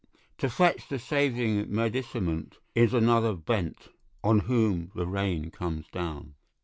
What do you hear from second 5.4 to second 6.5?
comes down.